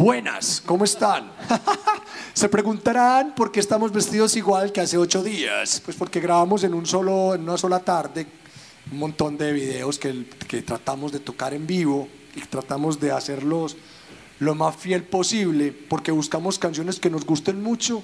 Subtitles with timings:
[0.00, 1.30] Buenas, ¿cómo están?
[2.32, 5.82] Se preguntarán por qué estamos vestidos igual que hace ocho días.
[5.84, 8.26] Pues porque grabamos en, un solo, en una sola tarde
[8.90, 13.76] un montón de videos que, que tratamos de tocar en vivo y tratamos de hacerlos
[14.38, 18.02] lo más fiel posible porque buscamos canciones que nos gusten mucho,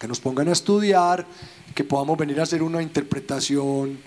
[0.00, 1.26] que nos pongan a estudiar,
[1.74, 3.98] que podamos venir a hacer una interpretación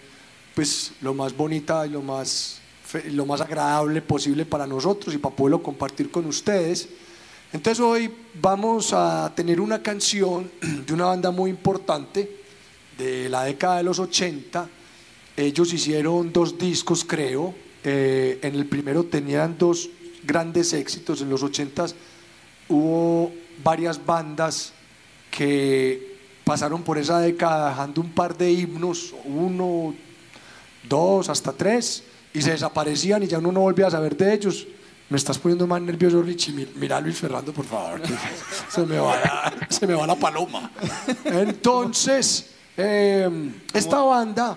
[0.55, 2.59] pues lo más bonita y lo más
[3.11, 6.87] lo más agradable posible para nosotros y para poderlo compartir con ustedes.
[7.51, 8.09] Entonces hoy
[8.41, 12.29] vamos a tener una canción de una banda muy importante
[12.97, 14.69] de la década de los 80.
[15.35, 17.53] Ellos hicieron dos discos, creo.
[17.83, 19.89] Eh, en el primero tenían dos
[20.23, 21.21] grandes éxitos.
[21.21, 21.87] En los 80
[22.69, 23.31] hubo
[23.63, 24.73] varias bandas
[25.31, 29.93] que pasaron por esa década dejando un par de himnos, uno,
[30.87, 32.03] dos, hasta tres
[32.37, 34.67] y se desaparecían y ya uno no volvía a saber de ellos.
[35.09, 36.67] Me estás poniendo más nervioso, Richie.
[36.75, 37.99] Mira Luis Fernando, por favor.
[38.69, 40.71] se, me va la, se me va la paloma.
[41.25, 44.55] Entonces, em, esta banda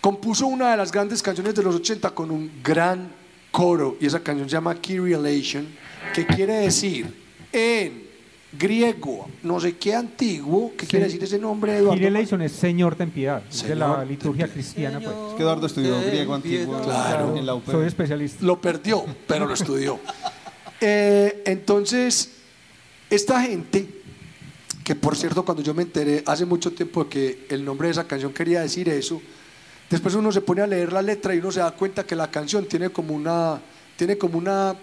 [0.00, 3.12] compuso una de las grandes canciones de los 80 con un gran
[3.50, 3.98] coro.
[4.00, 5.66] Y esa canción se llama Key Relation,
[6.14, 7.12] que quiere decir
[7.52, 8.03] en
[8.58, 12.10] griego, no sé qué antiguo, ¿qué quiere decir ese nombre, Eduardo?
[12.10, 15.00] Leison es Señor ten piedad, de la liturgia cristiana.
[15.00, 15.14] Pues.
[15.30, 17.36] Es que Eduardo estudió griego antiguo claro.
[17.36, 18.44] en la Soy especialista.
[18.44, 19.98] Lo perdió, pero lo estudió.
[20.86, 22.32] Eh, entonces,
[23.08, 23.88] esta gente,
[24.82, 28.04] que por cierto, cuando yo me enteré hace mucho tiempo que el nombre de esa
[28.04, 29.22] canción quería decir eso,
[29.88, 32.30] después uno se pone a leer la letra y uno se da cuenta que la
[32.30, 33.62] canción tiene como una,
[33.96, 34.74] tiene como una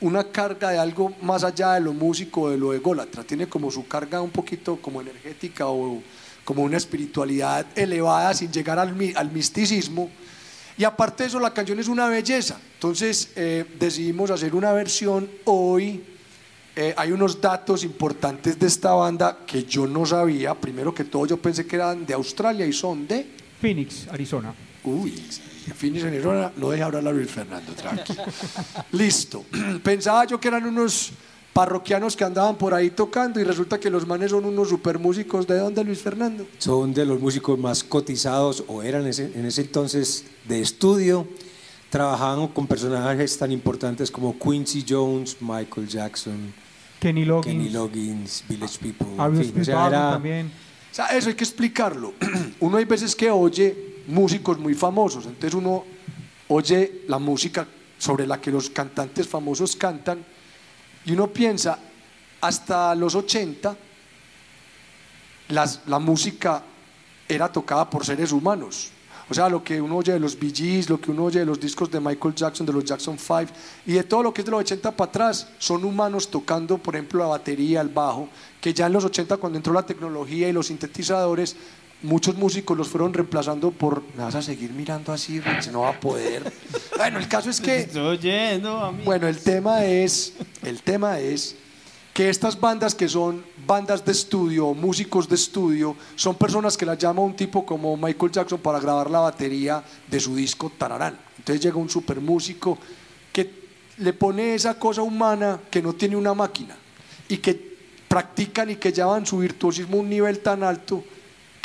[0.00, 3.86] una carga de algo más allá de lo músico, de lo ególatra, tiene como su
[3.86, 6.02] carga un poquito como energética o
[6.44, 10.10] como una espiritualidad elevada sin llegar al, al misticismo.
[10.78, 12.58] Y aparte de eso, la canción es una belleza.
[12.74, 16.04] Entonces eh, decidimos hacer una versión hoy.
[16.76, 20.54] Eh, hay unos datos importantes de esta banda que yo no sabía.
[20.54, 23.26] Primero que todo, yo pensé que eran de Australia y son de
[23.60, 24.54] Phoenix, Arizona.
[24.84, 25.14] Uy,
[25.74, 26.22] Finis en
[26.56, 28.22] no deja hablar a Luis Fernando, tranquilo.
[28.92, 29.44] Listo.
[29.82, 31.12] Pensaba yo que eran unos
[31.52, 35.46] parroquianos que andaban por ahí tocando y resulta que los manes son unos super músicos.
[35.46, 36.46] ¿De dónde, Luis Fernando?
[36.58, 41.26] Son de los músicos más cotizados o eran en ese entonces de estudio.
[41.88, 46.52] Trabajaban con personajes tan importantes como Quincy Jones, Michael Jackson,
[47.00, 49.06] Kenny Loggins, Kenny Loggins Village People.
[49.16, 50.50] o sea, también.
[50.90, 52.12] O sea, eso hay que explicarlo.
[52.60, 55.26] Uno hay veces que oye músicos muy famosos.
[55.26, 55.84] Entonces uno
[56.48, 57.66] oye la música
[57.98, 60.24] sobre la que los cantantes famosos cantan
[61.04, 61.78] y uno piensa,
[62.40, 63.76] hasta los 80
[65.48, 66.62] la música
[67.28, 68.90] era tocada por seres humanos.
[69.28, 71.58] O sea, lo que uno oye de los Bee lo que uno oye de los
[71.58, 73.52] discos de Michael Jackson, de los Jackson 5
[73.84, 76.94] y de todo lo que es de los 80 para atrás, son humanos tocando, por
[76.94, 78.28] ejemplo, la batería, el bajo,
[78.60, 81.56] que ya en los 80 cuando entró la tecnología y los sintetizadores,
[82.02, 85.40] muchos músicos los fueron reemplazando por, me vas a seguir mirando así,
[85.72, 86.52] no va a poder.
[86.96, 87.80] Bueno, el caso es que...
[87.80, 88.18] Estoy
[89.04, 91.54] Bueno, el tema es, el tema es
[92.14, 96.96] que estas bandas que son bandas de estudio, músicos de estudio, son personas que las
[96.96, 101.18] llama un tipo como Michael Jackson para grabar la batería de su disco Tararán.
[101.36, 102.78] Entonces llega un super músico
[103.30, 103.50] que
[103.98, 106.74] le pone esa cosa humana que no tiene una máquina
[107.28, 107.76] y que
[108.08, 111.04] practican y que llevan su virtuosismo a un nivel tan alto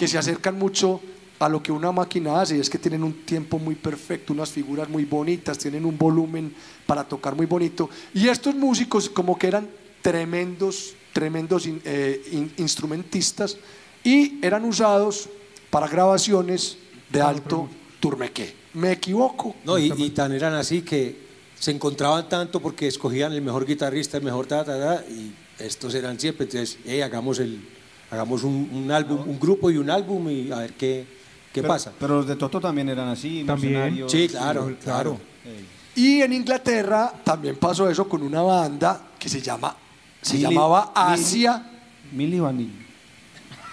[0.02, 1.00] que se acercan mucho
[1.38, 4.50] a lo que una máquina hace, y es que tienen un tiempo muy perfecto, unas
[4.50, 6.56] figuras muy bonitas, tienen un volumen
[6.88, 7.88] para tocar muy bonito.
[8.12, 9.70] Y estos músicos como que eran
[10.02, 13.58] tremendos, tremendos eh, instrumentistas
[14.04, 15.30] y eran usados
[15.70, 16.80] para grabaciones
[17.12, 17.70] de alto
[18.00, 18.56] turmeque.
[18.74, 19.56] ¿Me equivoco?
[19.66, 21.16] No, y, tan eran así que
[21.60, 25.94] se encontraban tanto porque escogían el mejor guitarrista, el mejor ta, ta, ta, y estos
[25.94, 27.62] eran siempre, entonces, hey, hagamos el
[28.12, 31.06] hagamos un, álbum, un grupo y un álbum y a ver qué,
[31.52, 31.92] qué pasa.
[32.00, 34.06] Pero los de Toto también eran así, también.
[34.08, 35.20] Sí, claro, claro.
[35.96, 39.76] Y en Inglaterra también pasó eso con una banda que se llama
[40.22, 41.64] se llamaba Asia.
[42.12, 42.86] Milly Vanilli.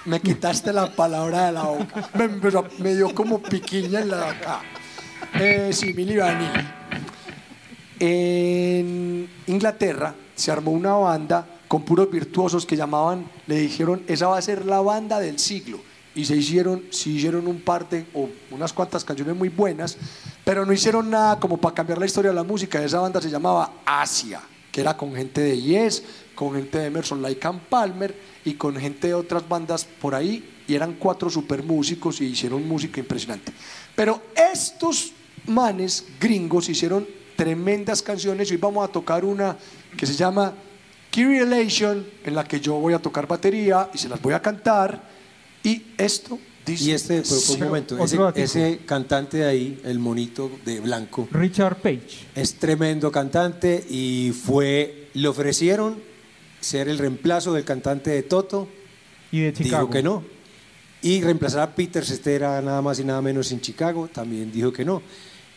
[0.06, 2.08] Me quitaste la palabra de la boca.
[2.14, 2.28] Me,
[2.78, 4.60] me dio como piquiña en la boca.
[5.34, 6.68] Eh, sí, Milly Vanilli.
[8.00, 14.38] En Inglaterra se armó una banda con puros virtuosos que llamaban, le dijeron, esa va
[14.38, 15.80] a ser la banda del siglo.
[16.14, 19.96] Y se hicieron, se hicieron un par de, o unas cuantas canciones muy buenas,
[20.44, 22.82] pero no hicieron nada como para cambiar la historia de la música.
[22.82, 24.40] Esa banda se llamaba Asia,
[24.72, 26.02] que era con gente de Yes,
[26.34, 30.56] con gente de Emerson, Lake and Palmer y con gente de otras bandas por ahí.
[30.66, 33.52] Y eran cuatro super músicos y hicieron música impresionante.
[33.94, 35.12] Pero estos
[35.46, 37.06] manes gringos hicieron
[37.36, 39.56] tremendas canciones hoy vamos a tocar una
[39.96, 40.52] que se llama
[41.18, 44.40] Key Relation, en la que yo voy a tocar batería y se las voy a
[44.40, 45.02] cantar.
[45.64, 46.84] Y esto dice...
[46.84, 51.26] Y este, pero, por un momento, ese, ese cantante de ahí, el monito de blanco,
[51.32, 52.28] Richard Page.
[52.36, 56.00] es tremendo cantante y fue, le ofrecieron
[56.60, 58.68] ser el reemplazo del cantante de Toto,
[59.32, 59.86] Y de Chicago.
[59.86, 60.22] dijo que no.
[61.02, 64.84] Y reemplazar a Peter Cetera nada más y nada menos en Chicago, también dijo que
[64.84, 65.02] no.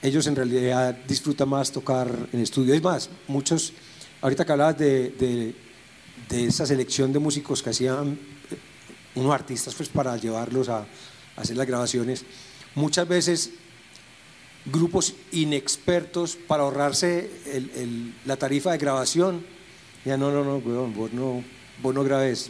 [0.02, 2.74] Ellos en realidad disfrutan más tocar en estudio.
[2.74, 3.74] Es más, muchos,
[4.22, 5.56] ahorita que hablabas de, de,
[6.30, 8.58] de esa selección de músicos que hacían eh,
[9.16, 10.86] unos artistas pues, para llevarlos a,
[11.38, 12.26] hacer las grabaciones,
[12.76, 13.52] muchas veces
[14.66, 17.30] grupos inexpertos para ahorrarse
[18.26, 19.44] la tarifa de grabación.
[20.06, 21.44] Ya no, no, no, weón, vos no,
[21.82, 22.50] vos no grabes,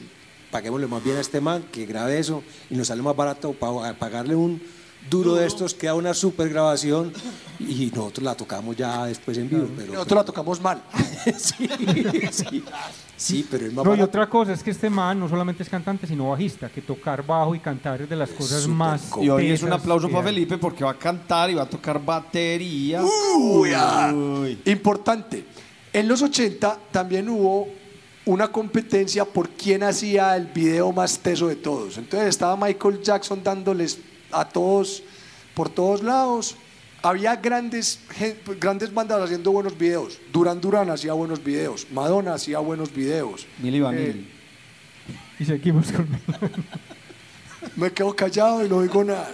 [0.51, 3.94] paguémosle más bien a este man que grabe eso y nos sale más barato pa-
[3.94, 4.62] pagarle un
[5.09, 7.12] duro de estos, queda una super grabación
[7.59, 9.68] y nosotros la tocamos ya después en vivo.
[9.75, 10.81] Pero, Nosotros la tocamos mal.
[11.38, 11.69] sí,
[12.31, 12.63] sí,
[13.15, 15.69] sí, pero es más No, y otra cosa es que este man no solamente es
[15.69, 19.09] cantante, sino bajista, que tocar bajo y cantar es de las cosas más.
[19.21, 20.24] Y hoy es un aplauso para.
[20.24, 23.01] Felipe porque va a cantar y va a tocar batería.
[23.03, 24.12] Uy, ah.
[24.13, 24.59] Uy.
[24.65, 25.45] Importante.
[25.94, 27.68] En los 80 también hubo
[28.25, 31.98] una competencia por quién hacía el video más teso de todos.
[31.98, 34.00] Entonces estaba Michael Jackson dándoles
[34.31, 35.04] a todos
[35.56, 36.56] por todos lados.
[37.04, 38.00] Había grandes,
[38.60, 40.19] grandes bandas haciendo buenos videos.
[40.31, 41.88] Duran Duran hacía buenos videos.
[41.92, 43.48] Madonna hacía buenos videos.
[43.60, 44.10] Milli Vanilli.
[44.19, 44.25] Eh,
[45.39, 46.07] Y seguimos con.
[47.75, 49.30] Me quedo callado y no oigo nada.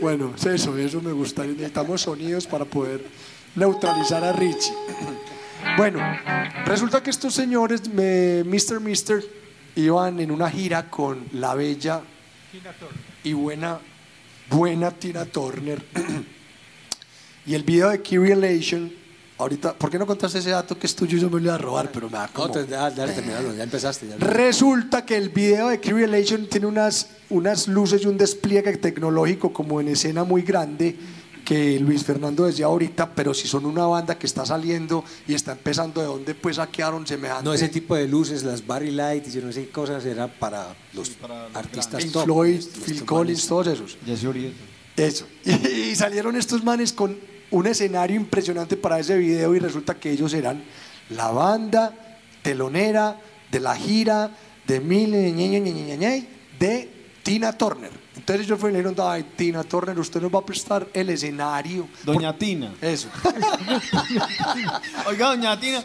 [0.00, 1.44] Bueno, es eso, eso me gusta.
[1.44, 3.04] Necesitamos sonidos para poder
[3.54, 4.72] neutralizar a Richie.
[5.76, 6.00] Bueno,
[6.64, 8.80] resulta que estos señores, me- Mr.
[8.80, 9.22] Mister,
[9.76, 12.00] iban en una gira con la bella
[13.22, 13.78] y buena,
[14.50, 15.82] buena Tina Turner.
[17.46, 18.92] y el video de Key Relation,
[19.38, 21.54] ahorita, ¿por qué no contaste ese dato que es tuyo y yo me lo iba
[21.54, 21.90] a robar?
[21.92, 22.50] Pero me da No, como...
[22.52, 24.08] te- dale, terminalo, ya empezaste.
[24.08, 24.16] ya.
[24.18, 29.52] Resulta que el video de Key Relation tiene unas, unas luces y un despliegue tecnológico
[29.52, 30.96] como en escena muy grande
[31.50, 35.50] que Luis Fernando decía ahorita, pero si son una banda que está saliendo y está
[35.50, 37.42] empezando, ¿de dónde pues saquearon semejante?
[37.42, 40.28] No, ese tipo de luces, las Barry Light y yo no sé qué cosas, era
[40.28, 41.10] para los
[41.52, 42.22] artistas Pink top.
[42.22, 43.04] Floyd, Phil.
[43.04, 43.98] Collins, todos esos.
[44.06, 44.56] Jesse Urieta.
[44.96, 45.26] Eso.
[45.44, 47.18] Y, salieron estos manes con
[47.50, 50.62] un escenario impresionante para ese video y resulta que ellos eran
[51.08, 53.20] la banda telonera
[53.50, 54.30] de la gira
[54.68, 55.10] de mil
[56.60, 56.88] de
[57.24, 57.90] Tina Turner.
[58.30, 61.10] Entonces ellos fueron y le dijeron, ay, Tina Turner, usted nos va a prestar el
[61.10, 61.88] escenario.
[62.04, 62.72] Doña Tina.
[62.80, 63.08] Eso.
[65.06, 65.82] Oiga, Doña Tina.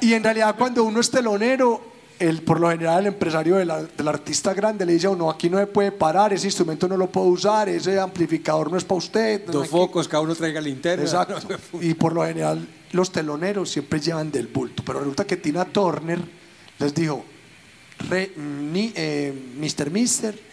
[0.00, 1.82] Y en realidad cuando uno es telonero,
[2.18, 5.58] el, por lo general el empresario del artista grande le dice a uno, aquí no
[5.58, 9.46] se puede parar, ese instrumento no lo puede usar, ese amplificador no es para usted.
[9.46, 11.04] no Dos que- focos, cada uno traiga linterna.
[11.04, 11.38] Exacto.
[11.80, 14.82] Y por lo general los teloneros siempre llevan del bulto.
[14.84, 16.20] Pero resulta que Tina Turner
[16.78, 17.24] les dijo,
[18.08, 19.90] "Re- ni, eh, Mr.
[19.90, 20.47] Mister,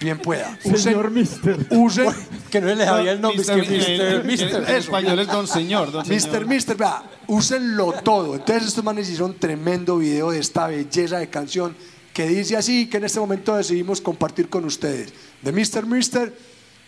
[0.00, 0.58] bien pueda.
[0.76, 1.58] Señor Mister.
[1.70, 2.06] Usen,
[2.50, 4.70] Que no le sabía el nombre, es que Mister- Mister, en- Mister.
[4.76, 5.92] Español es Don Señor.
[5.92, 6.20] Don Mr.
[6.20, 6.46] señor.
[6.46, 8.34] Mister, vea, úsenlo todo.
[8.34, 11.76] Entonces estos manes hicieron tremendo video de esta belleza de canción
[12.12, 15.12] que dice así, que en este momento decidimos compartir con ustedes.
[15.42, 15.86] De Mr.
[15.86, 16.34] Mister,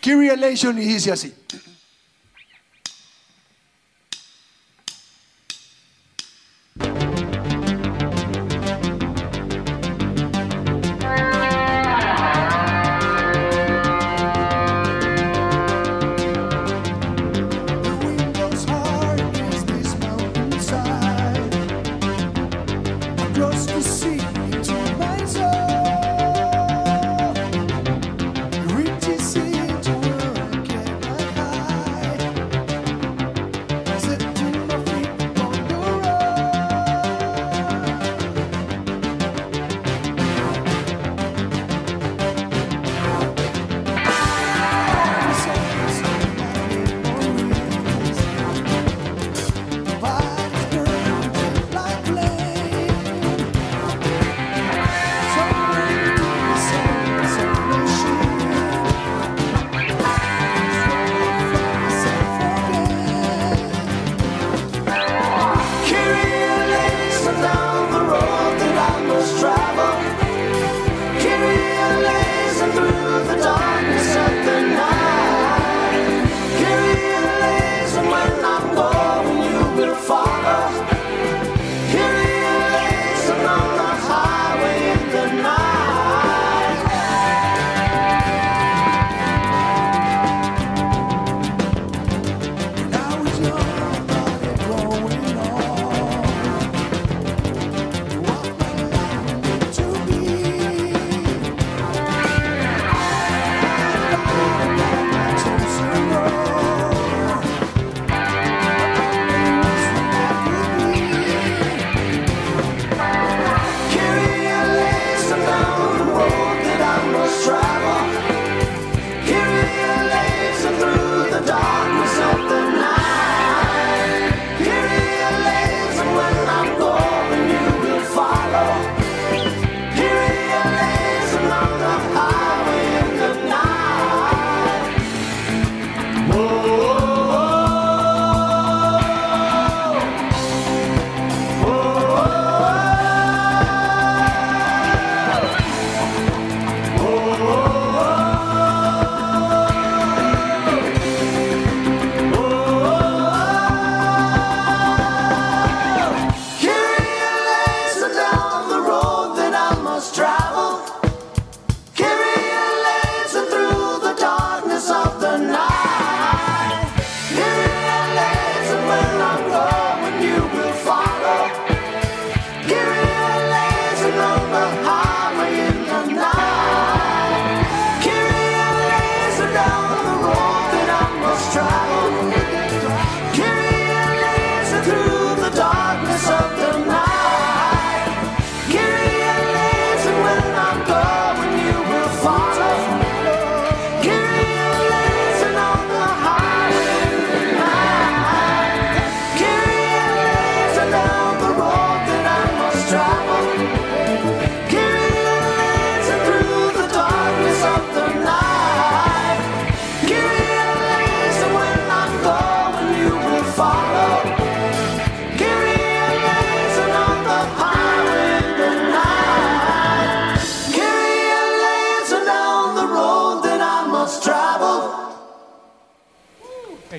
[0.01, 1.33] Key Relation y dice así.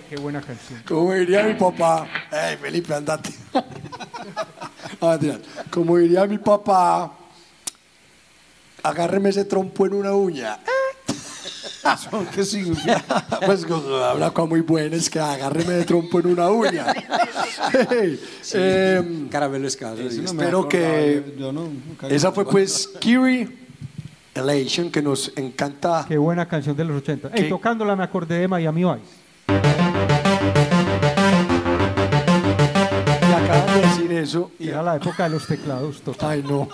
[0.01, 0.81] Qué buena canción.
[0.87, 3.29] Como diría mi papá, hey Felipe, andate.
[5.69, 7.13] Como diría mi papá,
[8.81, 10.57] agárreme ese trompo en una uña.
[12.33, 13.03] ¿Qué significa?
[13.45, 16.87] pues con una cosa muy buena es que agárreme de trompo en una uña.
[17.91, 18.19] Hey,
[18.53, 20.09] em, Caramelo escaso.
[20.09, 20.19] Sí.
[20.21, 21.69] no espero que yo- no-
[22.09, 23.59] esa fue pues Kiri
[24.33, 26.05] Elation, que nos encanta.
[26.07, 27.27] Qué buena canción de los 80.
[27.27, 27.49] Ey, ¿Qué?
[27.49, 29.22] tocándola me acordé de Miami Vice.
[34.19, 34.51] Eso.
[34.59, 36.01] y- Era la época de los teclados.
[36.01, 36.29] total.
[36.31, 36.67] Ay, no.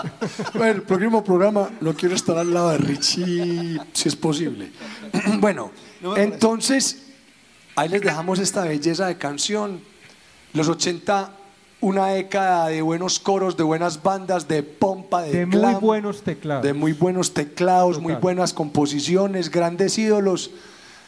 [0.54, 4.72] Bueno, el próximo programa no quiero estar al lado de Richie, si es posible.
[5.40, 5.72] Bueno,
[6.16, 7.04] entonces,
[7.76, 9.82] ahí les dejamos esta belleza de canción.
[10.54, 11.32] Los 80,
[11.82, 16.22] una década de buenos coros, de buenas bandas, de pompa, de, De muy glam, buenos
[16.24, 16.64] teclados.
[16.64, 18.22] De muy buenos teclados, muy Total.
[18.22, 20.52] buenas composiciones, grandes ídolos.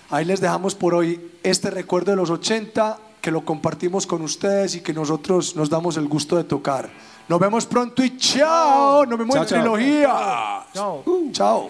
[0.10, 4.76] Ahí les dejamos por hoy este recuerdo de los 80, que lo compartimos con ustedes
[4.76, 6.90] y que nosotros nos damos el gusto de tocar.
[7.30, 9.06] Nos vemos pronto y chao.
[9.06, 9.60] Nos vemos Chao, en chao.
[9.60, 10.66] trilogía.
[10.74, 11.04] Chao.
[11.32, 11.70] Chao.